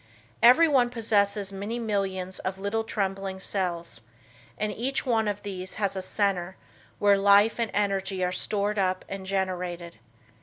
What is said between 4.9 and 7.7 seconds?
one of these has a center where life and